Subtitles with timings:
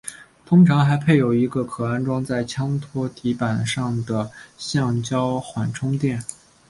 [0.47, 6.23] 通常还配有一个可安装在枪托底板上的橡胶缓冲垫。